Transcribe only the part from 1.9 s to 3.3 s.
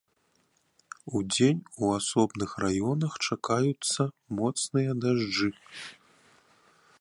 асобных раёнах